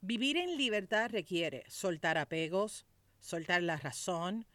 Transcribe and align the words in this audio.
Vivir 0.00 0.36
en 0.36 0.56
libertad 0.56 1.10
requiere 1.10 1.64
soltar 1.68 2.18
apegos, 2.18 2.86
soltar 3.18 3.64
la 3.64 3.76
razón, 3.76 4.46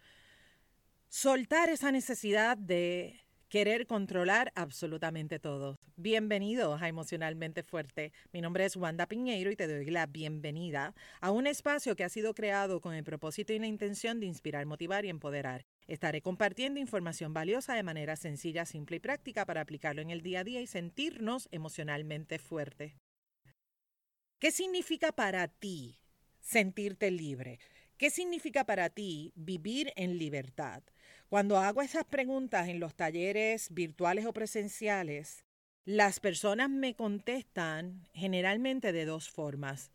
soltar 1.10 1.68
esa 1.68 1.92
necesidad 1.92 2.58
de 2.58 3.20
querer 3.50 3.86
controlar 3.86 4.54
absolutamente 4.56 5.40
todo. 5.40 5.78
Bienvenidos 5.98 6.82
a 6.82 6.88
Emocionalmente 6.88 7.62
Fuerte. 7.62 8.14
Mi 8.32 8.40
nombre 8.40 8.64
es 8.64 8.78
Wanda 8.78 9.06
Piñeiro 9.06 9.52
y 9.52 9.58
te 9.58 9.68
doy 9.68 9.86
la 9.92 10.06
bienvenida 10.06 10.96
a 11.20 11.32
un 11.32 11.46
espacio 11.46 11.98
que 11.98 12.06
ha 12.06 12.10
sido 12.10 12.34
creado 12.34 12.80
con 12.80 12.94
el 12.94 13.04
propósito 13.04 13.52
y 13.52 13.60
la 13.60 13.68
intención 13.68 14.22
de 14.22 14.28
inspirar, 14.28 14.66
motivar 14.66 15.04
y 15.04 15.10
empoderar. 15.10 15.66
Estaré 15.88 16.22
compartiendo 16.22 16.80
información 16.80 17.34
valiosa 17.34 17.74
de 17.74 17.84
manera 17.84 18.16
sencilla, 18.16 18.66
simple 18.66 18.96
y 18.96 19.00
práctica 19.02 19.46
para 19.46 19.60
aplicarlo 19.60 20.02
en 20.02 20.10
el 20.10 20.22
día 20.22 20.40
a 20.40 20.44
día 20.46 20.62
y 20.62 20.68
sentirnos 20.68 21.50
emocionalmente 21.52 22.40
fuerte. 22.40 22.96
¿Qué 24.44 24.52
significa 24.52 25.14
para 25.14 25.48
ti 25.48 26.02
sentirte 26.42 27.10
libre? 27.12 27.60
¿Qué 27.98 28.10
significa 28.10 28.66
para 28.66 28.90
ti 28.90 29.32
vivir 29.38 29.94
en 29.96 30.18
libertad? 30.18 30.84
Cuando 31.30 31.60
hago 31.60 31.82
esas 31.82 32.04
preguntas 32.04 32.68
en 32.68 32.82
los 32.82 32.94
talleres 32.94 33.74
virtuales 33.74 34.26
o 34.26 34.34
presenciales, 34.34 35.46
las 35.86 36.20
personas 36.20 36.70
me 36.70 36.94
contestan 36.94 38.06
generalmente 38.14 38.92
de 38.92 39.06
dos 39.06 39.30
formas. 39.30 39.94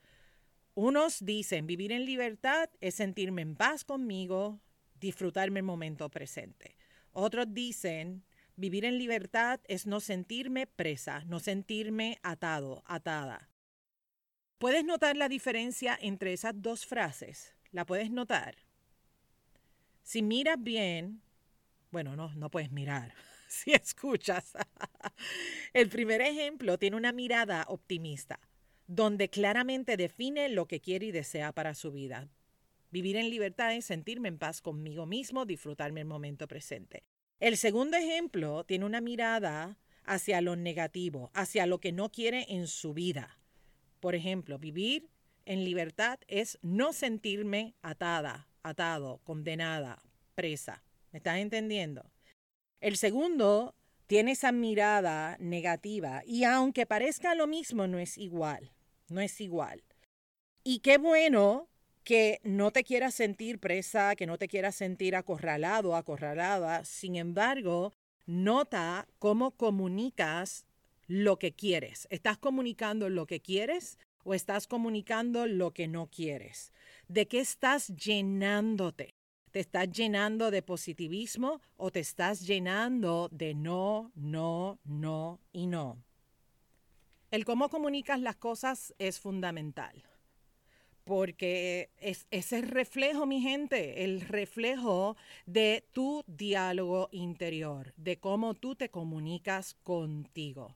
Unos 0.73 1.27
dicen, 1.27 1.67
vivir 1.67 1.93
en 1.93 2.07
libertad 2.07 2.71
es 2.81 2.95
sentirme 2.95 3.43
en 3.43 3.55
paz 3.55 3.85
conmigo, 3.85 4.63
disfrutarme 4.99 5.61
el 5.61 5.67
momento 5.67 6.09
presente. 6.09 6.75
Otros 7.13 7.53
dicen, 7.53 8.25
vivir 8.57 8.87
en 8.87 8.97
libertad 8.97 9.61
es 9.69 9.85
no 9.85 10.01
sentirme 10.01 10.67
presa, 10.67 11.23
no 11.27 11.39
sentirme 11.39 12.17
atado, 12.23 12.83
atada. 12.87 13.48
¿Puedes 14.59 14.85
notar 14.85 15.17
la 15.17 15.29
diferencia 15.29 15.97
entre 16.01 16.33
esas 16.33 16.61
dos 16.61 16.85
frases? 16.85 17.55
¿La 17.71 17.87
puedes 17.87 18.11
notar? 18.11 18.57
Si 20.03 20.21
miras 20.21 20.61
bien, 20.61 21.23
bueno, 21.93 22.17
no, 22.17 22.35
no 22.35 22.51
puedes 22.51 22.73
mirar. 22.73 23.15
Si 23.51 23.73
escuchas. 23.73 24.53
El 25.73 25.89
primer 25.89 26.21
ejemplo 26.21 26.77
tiene 26.77 26.99
una 26.99 27.13
mirada 27.13 27.65
optimista, 27.69 28.39
donde 28.87 29.31
claramente 29.31 29.97
define 29.97 30.51
lo 30.51 30.69
que 30.69 30.81
quiere 30.83 31.07
y 31.07 31.13
desea 31.13 31.53
para 31.53 31.73
su 31.73 31.91
vida. 31.91 32.29
Vivir 32.91 33.17
en 33.17 33.31
libertad 33.31 33.73
es 33.75 33.87
sentirme 33.87 34.29
en 34.29 34.37
paz 34.37 34.61
conmigo 34.61 35.07
mismo, 35.07 35.47
disfrutarme 35.47 36.01
el 36.03 36.07
momento 36.07 36.47
presente. 36.47 37.05
El 37.41 37.57
segundo 37.57 37.97
ejemplo 37.97 38.65
tiene 38.65 38.85
una 38.85 39.01
mirada 39.01 39.79
hacia 40.05 40.43
lo 40.43 40.55
negativo, 40.55 41.31
hacia 41.33 41.65
lo 41.65 41.81
que 41.81 41.93
no 41.93 42.13
quiere 42.13 42.45
en 42.51 42.67
su 42.67 42.93
vida. 42.93 43.39
Por 44.01 44.15
ejemplo, 44.15 44.59
vivir 44.59 45.09
en 45.45 45.65
libertad 45.65 46.21
es 46.29 46.59
no 46.63 46.93
sentirme 46.93 47.75
atada, 47.83 48.49
atado, 48.63 49.21
condenada, 49.25 50.03
presa. 50.35 50.83
¿Me 51.11 51.19
estás 51.19 51.39
entendiendo? 51.39 52.11
El 52.81 52.97
segundo 52.97 53.75
tiene 54.07 54.33
esa 54.33 54.53
mirada 54.53 55.37
negativa 55.41 56.23
y 56.25 56.45
aunque 56.45 56.87
parezca 56.87 57.35
lo 57.35 57.47
mismo, 57.47 57.87
no 57.87 57.99
es 57.99 58.19
igual, 58.19 58.73
no 59.09 59.21
es 59.21 59.41
igual. 59.41 59.83
Y 60.65 60.81
qué 60.81 60.99
bueno 60.99 61.69
que 62.05 62.41
no 62.43 62.71
te 62.71 62.85
quieras 62.85 63.15
sentir 63.15 63.59
presa, 63.59 64.17
que 64.17 64.27
no 64.27 64.39
te 64.39 64.49
quieras 64.49 64.77
sentir 64.77 65.17
acorralado, 65.17 65.97
acorralada. 65.97 66.85
Sin 66.85 67.17
embargo, 67.17 67.93
nota 68.27 69.07
cómo 69.19 69.51
comunicas 69.51 70.65
lo 71.09 71.39
que 71.39 71.53
quieres. 71.53 72.07
¿Estás 72.11 72.39
comunicando 72.39 73.09
lo 73.09 73.27
que 73.27 73.41
quieres 73.41 73.99
o 74.25 74.35
estás 74.35 74.69
comunicando 74.69 75.47
lo 75.47 75.73
que 75.73 75.89
no 75.89 76.09
quieres? 76.09 76.73
¿De 77.09 77.27
qué 77.27 77.41
estás 77.41 77.89
llenándote? 77.89 79.15
¿Te 79.51 79.61
estás 79.61 79.91
llenando 79.91 80.51
de 80.51 80.63
positivismo 80.63 81.63
o 81.77 81.91
te 81.91 82.01
estás 82.01 82.47
llenando 82.47 83.29
de 83.33 83.55
no, 83.55 84.13
no, 84.15 84.79
no 84.85 85.41
y 85.53 85.67
no? 85.67 86.05
El 87.31 87.47
cómo 87.47 87.71
comunicas 87.71 88.21
las 88.21 88.37
cosas 88.37 88.95
es 88.99 89.19
fundamental, 89.19 90.03
porque 91.05 91.91
es, 91.97 92.27
ese 92.31 92.61
reflejo, 92.61 93.27
mi 93.27 93.41
gente, 93.41 94.05
el 94.05 94.21
reflejo 94.21 95.17
de 95.47 95.87
tu 95.93 96.25
diálogo 96.27 97.09
interior, 97.13 97.95
de 97.97 98.19
cómo 98.19 98.55
tú 98.55 98.77
te 98.77 98.91
comunicas 98.91 99.75
contigo. 99.83 100.75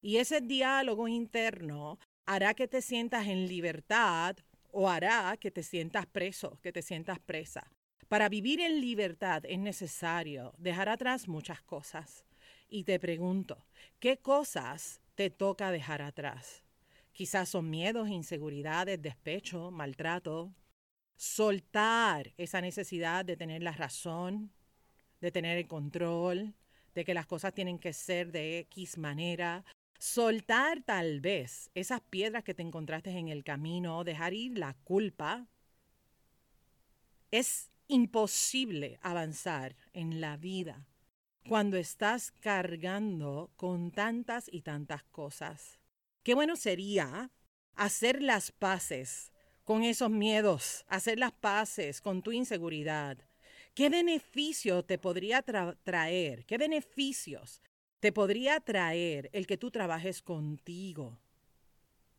Y 0.00 0.16
ese 0.16 0.40
diálogo 0.40 1.08
interno 1.08 1.98
hará 2.26 2.54
que 2.54 2.68
te 2.68 2.80
sientas 2.80 3.26
en 3.26 3.46
libertad 3.46 4.36
o 4.72 4.88
hará 4.88 5.36
que 5.36 5.50
te 5.50 5.62
sientas 5.62 6.06
preso, 6.06 6.58
que 6.62 6.72
te 6.72 6.82
sientas 6.82 7.18
presa. 7.18 7.70
Para 8.08 8.28
vivir 8.28 8.60
en 8.60 8.80
libertad 8.80 9.44
es 9.46 9.58
necesario 9.58 10.54
dejar 10.58 10.88
atrás 10.88 11.28
muchas 11.28 11.62
cosas. 11.62 12.24
Y 12.68 12.84
te 12.84 12.98
pregunto, 12.98 13.66
¿qué 13.98 14.18
cosas 14.18 15.00
te 15.14 15.30
toca 15.30 15.70
dejar 15.70 16.02
atrás? 16.02 16.64
Quizás 17.12 17.48
son 17.48 17.68
miedos, 17.68 18.08
inseguridades, 18.08 19.02
despecho, 19.02 19.70
maltrato. 19.70 20.54
Soltar 21.16 22.32
esa 22.38 22.60
necesidad 22.60 23.24
de 23.24 23.36
tener 23.36 23.62
la 23.62 23.72
razón, 23.72 24.52
de 25.20 25.30
tener 25.30 25.58
el 25.58 25.66
control, 25.66 26.54
de 26.94 27.04
que 27.04 27.14
las 27.14 27.26
cosas 27.26 27.52
tienen 27.52 27.78
que 27.78 27.92
ser 27.92 28.32
de 28.32 28.60
X 28.60 28.98
manera. 28.98 29.64
Soltar 30.00 30.82
tal 30.82 31.20
vez 31.20 31.70
esas 31.74 32.00
piedras 32.00 32.42
que 32.42 32.54
te 32.54 32.62
encontraste 32.62 33.10
en 33.10 33.28
el 33.28 33.44
camino, 33.44 34.02
dejar 34.02 34.32
ir 34.32 34.56
la 34.56 34.72
culpa. 34.72 35.46
Es 37.30 37.70
imposible 37.86 38.98
avanzar 39.02 39.76
en 39.92 40.22
la 40.22 40.38
vida 40.38 40.86
cuando 41.46 41.76
estás 41.76 42.32
cargando 42.32 43.52
con 43.56 43.90
tantas 43.90 44.48
y 44.50 44.62
tantas 44.62 45.04
cosas. 45.04 45.78
Qué 46.22 46.32
bueno 46.32 46.56
sería 46.56 47.30
hacer 47.74 48.22
las 48.22 48.52
paces 48.52 49.32
con 49.64 49.82
esos 49.82 50.08
miedos, 50.08 50.86
hacer 50.88 51.18
las 51.18 51.32
paces 51.32 52.00
con 52.00 52.22
tu 52.22 52.32
inseguridad. 52.32 53.18
¿Qué 53.74 53.90
beneficio 53.90 54.82
te 54.82 54.96
podría 54.96 55.42
traer? 55.42 56.46
¿Qué 56.46 56.56
beneficios 56.56 57.60
te 58.00 58.12
podría 58.12 58.60
traer 58.60 59.28
el 59.32 59.46
que 59.46 59.58
tú 59.58 59.70
trabajes 59.70 60.22
contigo? 60.22 61.18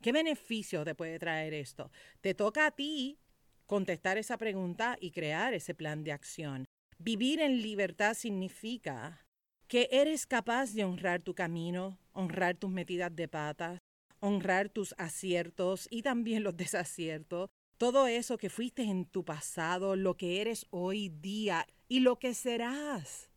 ¿Qué 0.01 0.11
beneficio 0.11 0.83
te 0.83 0.95
puede 0.95 1.19
traer 1.19 1.53
esto? 1.53 1.91
Te 2.21 2.33
toca 2.33 2.67
a 2.67 2.71
ti 2.71 3.17
contestar 3.65 4.17
esa 4.17 4.37
pregunta 4.37 4.97
y 4.99 5.11
crear 5.11 5.53
ese 5.53 5.73
plan 5.73 6.03
de 6.03 6.11
acción. 6.11 6.65
Vivir 6.97 7.41
en 7.41 7.61
libertad 7.61 8.13
significa 8.13 9.25
que 9.67 9.89
eres 9.91 10.27
capaz 10.27 10.73
de 10.73 10.83
honrar 10.83 11.21
tu 11.21 11.33
camino, 11.33 11.97
honrar 12.13 12.55
tus 12.57 12.69
metidas 12.69 13.15
de 13.15 13.27
patas, 13.27 13.79
honrar 14.19 14.69
tus 14.69 14.93
aciertos 14.97 15.87
y 15.89 16.03
también 16.03 16.43
los 16.43 16.55
desaciertos, 16.57 17.49
todo 17.77 18.05
eso 18.05 18.37
que 18.37 18.49
fuiste 18.51 18.83
en 18.83 19.05
tu 19.05 19.25
pasado, 19.25 19.95
lo 19.95 20.15
que 20.15 20.41
eres 20.41 20.67
hoy 20.69 21.09
día 21.09 21.65
y 21.87 22.01
lo 22.01 22.19
que 22.19 22.35
serás. 22.35 23.30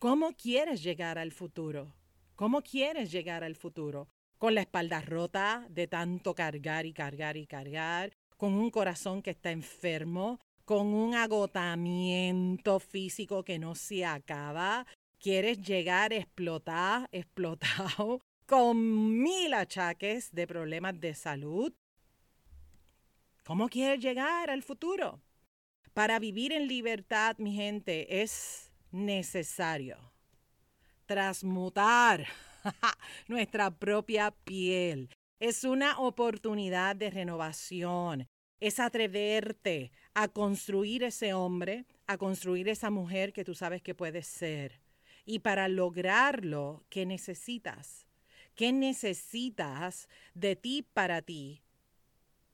¿Cómo 0.00 0.32
quieres 0.32 0.82
llegar 0.82 1.16
al 1.18 1.30
futuro? 1.30 1.94
¿Cómo 2.34 2.62
quieres 2.62 3.12
llegar 3.12 3.44
al 3.44 3.54
futuro? 3.54 4.08
¿Con 4.38 4.56
la 4.56 4.62
espalda 4.62 5.00
rota 5.00 5.66
de 5.70 5.86
tanto 5.86 6.34
cargar 6.34 6.86
y 6.86 6.92
cargar 6.92 7.36
y 7.36 7.46
cargar? 7.46 8.10
con 8.40 8.54
un 8.54 8.70
corazón 8.70 9.20
que 9.20 9.32
está 9.32 9.50
enfermo, 9.50 10.40
con 10.64 10.94
un 10.94 11.14
agotamiento 11.14 12.80
físico 12.80 13.44
que 13.44 13.58
no 13.58 13.74
se 13.74 14.06
acaba. 14.06 14.86
Quieres 15.18 15.60
llegar 15.60 16.12
a 16.12 16.16
explotar, 16.16 17.06
explotado, 17.12 18.22
con 18.46 19.22
mil 19.22 19.52
achaques 19.52 20.32
de 20.32 20.46
problemas 20.46 20.98
de 20.98 21.12
salud. 21.12 21.70
¿Cómo 23.44 23.68
quieres 23.68 24.00
llegar 24.00 24.48
al 24.48 24.62
futuro? 24.62 25.20
Para 25.92 26.18
vivir 26.18 26.54
en 26.54 26.66
libertad, 26.66 27.36
mi 27.36 27.54
gente, 27.54 28.22
es 28.22 28.69
necesario 28.92 30.10
transmutar 31.10 32.24
nuestra 33.26 33.68
propia 33.72 34.30
piel, 34.30 35.10
es 35.40 35.64
una 35.64 35.98
oportunidad 35.98 36.94
de 36.94 37.10
renovación. 37.10 38.28
Es 38.60 38.78
atreverte 38.78 39.90
a 40.14 40.28
construir 40.28 41.02
ese 41.02 41.34
hombre, 41.34 41.84
a 42.06 42.16
construir 42.16 42.68
esa 42.68 42.90
mujer 42.90 43.32
que 43.32 43.44
tú 43.44 43.56
sabes 43.56 43.82
que 43.82 43.96
puedes 43.96 44.28
ser. 44.28 44.80
Y 45.24 45.40
para 45.40 45.66
lograrlo, 45.66 46.84
¿qué 46.90 47.06
necesitas? 47.06 48.06
¿Qué 48.54 48.72
necesitas 48.72 50.08
de 50.34 50.54
ti 50.54 50.86
para 50.92 51.22
ti? 51.22 51.62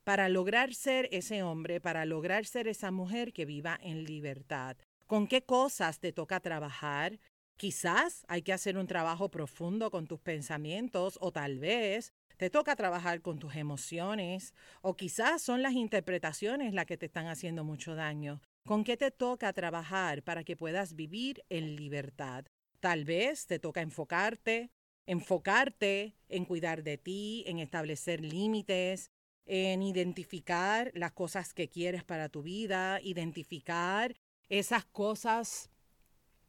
Para 0.02 0.30
lograr 0.30 0.72
ser 0.72 1.10
ese 1.12 1.42
hombre, 1.42 1.78
para 1.78 2.06
lograr 2.06 2.46
ser 2.46 2.68
esa 2.68 2.90
mujer 2.90 3.34
que 3.34 3.44
viva 3.44 3.78
en 3.82 4.04
libertad. 4.04 4.78
¿Con 5.06 5.28
qué 5.28 5.42
cosas 5.44 6.00
te 6.00 6.12
toca 6.12 6.40
trabajar? 6.40 7.20
Quizás 7.56 8.24
hay 8.28 8.42
que 8.42 8.52
hacer 8.52 8.76
un 8.76 8.86
trabajo 8.86 9.30
profundo 9.30 9.90
con 9.90 10.06
tus 10.06 10.20
pensamientos 10.20 11.18
o 11.20 11.32
tal 11.32 11.58
vez 11.58 12.12
Te 12.36 12.50
toca 12.50 12.76
trabajar 12.76 13.22
con 13.22 13.38
tus 13.38 13.54
emociones 13.56 14.52
o 14.82 14.94
quizás 14.94 15.40
son 15.42 15.62
las 15.62 15.72
interpretaciones 15.72 16.74
las 16.74 16.84
que 16.86 16.98
te 16.98 17.06
están 17.06 17.28
haciendo 17.28 17.64
mucho 17.64 17.94
daño. 17.94 18.42
¿Con 18.66 18.84
qué 18.84 18.96
te 18.98 19.10
toca 19.10 19.52
trabajar 19.54 20.22
para 20.22 20.44
que 20.44 20.54
puedas 20.56 20.94
vivir 20.94 21.42
en 21.48 21.76
libertad? 21.76 22.44
Tal 22.80 23.04
vez 23.06 23.46
te 23.46 23.58
toca 23.58 23.80
enfocarte, 23.80 24.70
enfocarte 25.06 26.14
en 26.28 26.44
cuidar 26.44 26.82
de 26.82 26.98
ti, 26.98 27.42
en 27.46 27.58
establecer 27.58 28.20
límites, 28.20 29.10
en 29.46 29.82
identificar 29.82 30.90
las 30.94 31.12
cosas 31.12 31.54
que 31.54 31.68
quieres 31.70 32.04
para 32.04 32.28
tu 32.28 32.42
vida, 32.42 33.00
identificar 33.02 34.14
esas 34.48 34.84
cosas, 34.84 35.70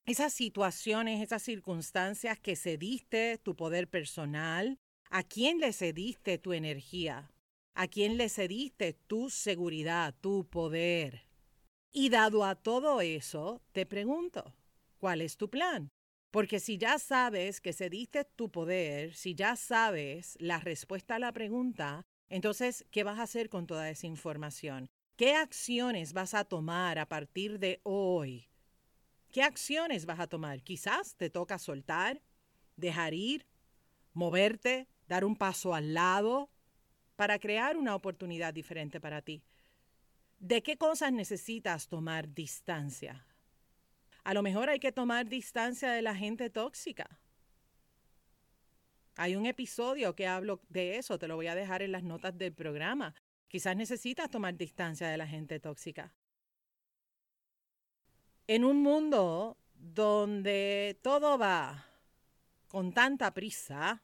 esas 0.06 0.34
situaciones, 0.34 1.22
esas 1.22 1.44
circunstancias 1.44 2.40
que 2.40 2.56
cediste 2.56 3.38
tu 3.38 3.56
poder 3.56 3.90
personal, 3.90 4.80
a 5.10 5.24
quién 5.24 5.60
le 5.60 5.74
cediste 5.74 6.38
tu 6.38 6.54
energía, 6.54 7.32
a 7.74 7.88
quién 7.88 8.18
le 8.18 8.30
cediste 8.30 8.94
tu 8.94 9.30
seguridad, 9.30 10.16
tu 10.20 10.48
poder. 10.50 11.28
Y 11.92 12.10
dado 12.10 12.44
a 12.44 12.56
todo 12.56 13.02
eso, 13.02 13.62
te 13.72 13.86
pregunto, 13.86 14.56
¿cuál 14.98 15.22
es 15.22 15.38
tu 15.38 15.50
plan? 15.50 15.90
Porque 16.32 16.60
si 16.60 16.78
ya 16.78 17.00
sabes 17.00 17.62
que 17.62 17.74
cediste 17.74 18.26
tu 18.26 18.52
poder, 18.52 19.16
si 19.16 19.34
ya 19.34 19.56
sabes 19.56 20.36
la 20.40 20.60
respuesta 20.60 21.16
a 21.16 21.20
la 21.20 21.32
pregunta, 21.32 22.06
entonces, 22.30 22.86
¿qué 22.92 23.04
vas 23.04 23.20
a 23.20 23.24
hacer 23.24 23.50
con 23.50 23.66
toda 23.66 23.90
esa 23.90 24.08
información? 24.08 24.90
¿Qué 25.18 25.34
acciones 25.34 26.14
vas 26.14 26.36
a 26.36 26.46
tomar 26.46 27.00
a 27.00 27.10
partir 27.10 27.58
de 27.58 27.82
hoy? 27.82 28.48
¿Qué 29.32 29.42
acciones 29.42 30.06
vas 30.06 30.20
a 30.20 30.28
tomar? 30.28 30.62
Quizás 30.62 31.16
te 31.16 31.32
toca 31.32 31.58
soltar, 31.58 32.22
dejar 32.76 33.16
ir, 33.16 33.48
moverte, 34.14 34.88
dar 35.08 35.26
un 35.26 35.36
paso 35.36 35.74
al 35.74 35.96
lado 35.96 36.52
para 37.16 37.40
crear 37.40 37.78
una 37.78 37.96
oportunidad 37.96 38.54
diferente 38.54 39.02
para 39.02 39.24
ti. 39.24 39.42
¿De 40.38 40.62
qué 40.62 40.78
cosas 40.78 41.12
necesitas 41.12 41.88
tomar 41.88 42.32
distancia? 42.36 43.26
A 44.24 44.36
lo 44.36 44.44
mejor 44.44 44.70
hay 44.70 44.80
que 44.80 44.92
tomar 44.92 45.28
distancia 45.28 45.90
de 45.94 46.04
la 46.04 46.14
gente 46.14 46.52
tóxica. 46.52 47.20
Hay 49.16 49.36
un 49.36 49.48
episodio 49.48 50.16
que 50.16 50.28
hablo 50.28 50.62
de 50.70 50.98
eso, 50.98 51.18
te 51.18 51.28
lo 51.28 51.38
voy 51.38 51.48
a 51.48 51.56
dejar 51.56 51.82
en 51.82 51.92
las 51.92 52.04
notas 52.04 52.38
del 52.38 52.54
programa. 52.54 53.16
Quizás 53.48 53.76
necesitas 53.76 54.30
tomar 54.30 54.56
distancia 54.56 55.08
de 55.08 55.18
la 55.18 55.28
gente 55.28 55.60
tóxica. 55.60 56.14
En 58.48 58.64
un 58.64 58.82
mundo 58.82 59.58
donde 59.74 61.00
todo 61.02 61.38
va 61.38 61.86
con 62.68 62.92
tanta 62.92 63.34
prisa, 63.34 64.04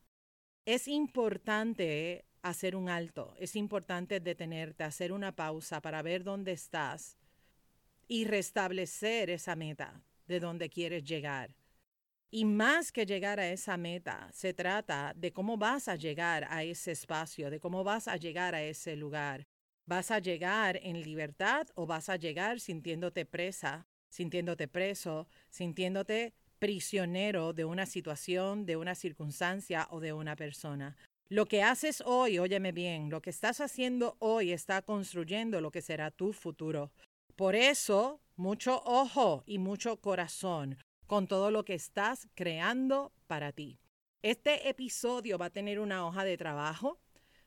es 0.65 0.87
importante 0.87 2.25
hacer 2.41 2.75
un 2.75 2.89
alto, 2.89 3.33
es 3.39 3.55
importante 3.55 4.19
detenerte, 4.19 4.83
hacer 4.83 5.11
una 5.11 5.33
pausa 5.35 5.81
para 5.81 6.01
ver 6.01 6.23
dónde 6.23 6.51
estás 6.51 7.17
y 8.07 8.25
restablecer 8.25 9.29
esa 9.29 9.55
meta 9.55 10.03
de 10.27 10.39
donde 10.39 10.69
quieres 10.69 11.03
llegar. 11.03 11.55
Y 12.35 12.45
más 12.45 12.91
que 12.91 13.05
llegar 13.05 13.39
a 13.39 13.47
esa 13.51 13.77
meta, 13.77 14.27
se 14.33 14.55
trata 14.55 15.13
de 15.15 15.31
cómo 15.31 15.55
vas 15.55 15.87
a 15.87 15.95
llegar 15.95 16.47
a 16.49 16.63
ese 16.63 16.93
espacio, 16.93 17.51
de 17.51 17.59
cómo 17.59 17.83
vas 17.83 18.07
a 18.07 18.17
llegar 18.17 18.55
a 18.55 18.63
ese 18.63 18.95
lugar. 18.95 19.45
¿Vas 19.85 20.09
a 20.09 20.17
llegar 20.17 20.79
en 20.81 21.03
libertad 21.03 21.67
o 21.75 21.85
vas 21.85 22.09
a 22.09 22.15
llegar 22.15 22.59
sintiéndote 22.59 23.27
presa, 23.27 23.85
sintiéndote 24.09 24.67
preso, 24.67 25.27
sintiéndote 25.51 26.33
prisionero 26.57 27.53
de 27.53 27.65
una 27.65 27.85
situación, 27.85 28.65
de 28.65 28.77
una 28.77 28.95
circunstancia 28.95 29.87
o 29.91 29.99
de 29.99 30.13
una 30.13 30.35
persona? 30.35 30.95
Lo 31.29 31.45
que 31.45 31.61
haces 31.61 32.01
hoy, 32.03 32.39
óyeme 32.39 32.71
bien, 32.71 33.11
lo 33.11 33.21
que 33.21 33.29
estás 33.29 33.61
haciendo 33.61 34.15
hoy 34.17 34.53
está 34.53 34.81
construyendo 34.81 35.61
lo 35.61 35.69
que 35.69 35.83
será 35.83 36.09
tu 36.09 36.33
futuro. 36.33 36.89
Por 37.35 37.53
eso, 37.53 38.21
mucho 38.35 38.81
ojo 38.85 39.43
y 39.45 39.59
mucho 39.59 40.01
corazón 40.01 40.79
con 41.13 41.27
todo 41.27 41.51
lo 41.51 41.63
que 41.63 41.75
estás 41.75 42.27
creando 42.33 43.13
para 43.27 43.51
ti. 43.51 43.77
Este 44.23 44.67
episodio 44.67 45.37
va 45.37 45.45
a 45.45 45.49
tener 45.51 45.79
una 45.79 46.07
hoja 46.07 46.23
de 46.23 46.37
trabajo. 46.37 46.99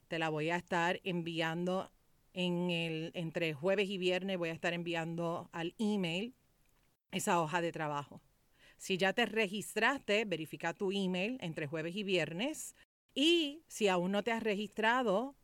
Te 0.07 0.21
la 0.21 0.29
voy 0.29 0.51
a 0.51 0.57
estar 0.57 1.01
enviando 1.03 1.91
en 2.33 2.71
el, 2.71 3.11
entre 3.15 3.55
jueves 3.55 3.89
y 3.91 3.99
viernes. 3.99 4.39
Voy 4.39 4.51
a 4.51 4.53
estar 4.53 4.73
enviando 4.73 5.51
al 5.51 5.75
email 5.79 6.37
esa 7.11 7.43
hoja 7.43 7.61
de 7.61 7.73
trabajo. 7.73 8.23
Si 8.77 8.99
ya 8.99 9.13
te 9.13 9.27
registraste, 9.27 10.25
verifica 10.27 10.73
tu 10.73 10.93
email 10.93 11.37
entre 11.41 11.67
jueves 11.67 11.97
y 11.97 12.05
viernes. 12.05 12.77
Y 13.17 13.65
si 13.67 13.89
aún 13.89 14.13
no 14.13 14.23
te 14.23 14.31
has 14.31 14.45
registrado, 14.45 15.35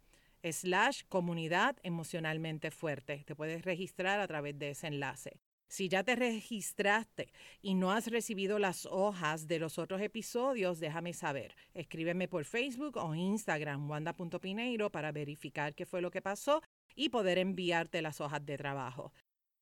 slash 0.51 1.03
comunidad 1.09 1.77
emocionalmente 1.83 2.71
fuerte. 2.71 3.23
Te 3.27 3.37
puedes 3.37 3.63
registrar 3.63 4.21
a 4.21 4.27
través 4.27 4.59
de 4.59 4.71
ese 4.71 4.89
enlace. 4.89 5.41
Si 5.69 5.89
ya 5.89 6.03
te 6.03 6.17
registraste 6.17 7.33
y 7.63 7.75
no 7.75 7.93
has 7.93 8.09
recibido 8.09 8.59
las 8.59 8.85
hojas 8.85 9.49
de 9.49 9.59
los 9.59 9.79
otros 9.79 10.03
episodios, 10.03 10.81
déjame 10.81 11.15
saber. 11.15 11.55
Escríbeme 11.73 12.29
por 12.29 12.45
Facebook 12.45 12.99
o 12.99 13.15
Instagram, 13.15 13.89
wanda.pineiro, 13.89 14.91
para 14.91 15.13
verificar 15.13 15.75
qué 15.75 15.87
fue 15.87 16.03
lo 16.03 16.11
que 16.11 16.21
pasó 16.21 16.61
y 16.95 17.09
poder 17.09 17.39
enviarte 17.39 18.03
las 18.03 18.21
hojas 18.21 18.45
de 18.45 18.59
trabajo. 18.59 19.15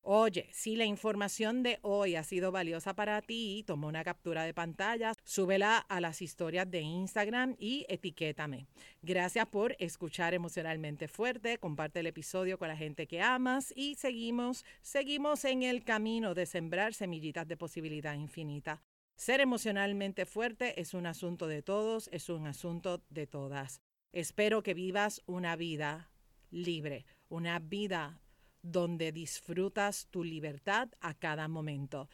Oye, 0.03 0.49
si 0.51 0.75
la 0.75 0.85
información 0.85 1.61
de 1.61 1.77
hoy 1.83 2.15
ha 2.15 2.23
sido 2.23 2.51
valiosa 2.51 2.95
para 2.95 3.21
ti, 3.21 3.63
toma 3.67 3.85
una 3.85 4.03
captura 4.03 4.43
de 4.43 4.53
pantalla, 4.53 5.13
súbela 5.23 5.77
a 5.77 6.01
las 6.01 6.23
historias 6.23 6.69
de 6.71 6.81
Instagram 6.81 7.55
y 7.59 7.85
etiquétame. 7.87 8.65
Gracias 9.03 9.45
por 9.45 9.75
escuchar 9.77 10.33
emocionalmente 10.33 11.07
fuerte, 11.07 11.59
comparte 11.59 11.99
el 11.99 12.07
episodio 12.07 12.57
con 12.57 12.69
la 12.69 12.77
gente 12.77 13.05
que 13.05 13.21
amas 13.21 13.71
y 13.75 13.93
seguimos, 13.93 14.65
seguimos 14.81 15.45
en 15.45 15.61
el 15.61 15.83
camino 15.83 16.33
de 16.33 16.47
sembrar 16.47 16.95
semillitas 16.95 17.47
de 17.47 17.57
posibilidad 17.57 18.15
infinita. 18.15 18.81
Ser 19.15 19.39
emocionalmente 19.39 20.25
fuerte 20.25 20.81
es 20.81 20.95
un 20.95 21.05
asunto 21.05 21.45
de 21.45 21.61
todos, 21.61 22.09
es 22.11 22.27
un 22.27 22.47
asunto 22.47 23.03
de 23.09 23.27
todas. 23.27 23.81
Espero 24.13 24.63
que 24.63 24.73
vivas 24.73 25.21
una 25.27 25.55
vida 25.55 26.09
libre, 26.49 27.05
una 27.29 27.59
vida 27.59 28.19
donde 28.61 29.11
disfrutas 29.11 30.07
tu 30.07 30.23
libertad 30.23 30.89
a 30.99 31.13
cada 31.13 31.47
momento. 31.47 32.09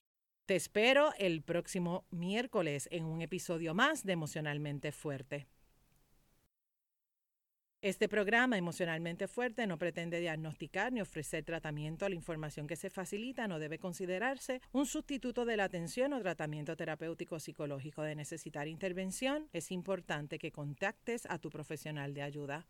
Te 0.46 0.56
espero 0.56 1.12
el 1.18 1.42
próximo 1.42 2.06
miércoles 2.10 2.88
en 2.92 3.06
un 3.06 3.22
episodio 3.22 3.74
más 3.74 4.06
de 4.06 4.13
Emocionalmente 4.13 4.92
Fuerte. 4.92 5.48
Este 7.82 8.10
programa 8.10 8.58
Emocionalmente 8.58 9.27
Fuerte 9.27 9.68
no 9.68 9.77
pretende 9.77 10.20
diagnosticar 10.20 10.92
ni 10.92 11.00
ofrecer 11.00 11.44
tratamiento. 11.44 12.10
La 12.10 12.16
información 12.16 12.66
que 12.66 12.75
se 12.75 12.89
facilita 12.89 13.48
no 13.48 13.60
debe 13.60 13.77
considerarse 13.77 14.62
un 14.72 14.88
sustituto 14.88 15.46
de 15.46 15.58
la 15.58 15.66
atención 15.66 16.13
o 16.13 16.20
tratamiento 16.20 16.75
terapéutico 16.75 17.39
psicológico. 17.39 18.01
De 18.01 18.16
necesitar 18.16 18.68
intervención, 18.68 19.48
es 19.54 19.72
importante 19.72 20.39
que 20.39 20.51
contactes 20.51 21.27
a 21.27 21.38
tu 21.38 21.51
profesional 21.51 22.16
de 22.16 22.24
ayuda. 22.24 22.66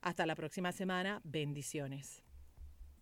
Hasta 0.00 0.26
la 0.26 0.34
próxima 0.34 0.72
semana. 0.72 1.20
Bendiciones. 1.24 2.22